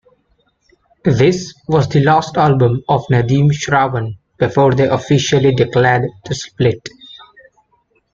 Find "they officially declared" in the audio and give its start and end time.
4.73-6.09